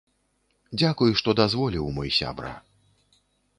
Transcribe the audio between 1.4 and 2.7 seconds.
дазволіў, мой сябра!